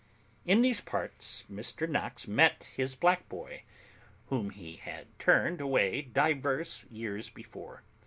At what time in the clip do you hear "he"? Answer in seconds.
4.49-4.77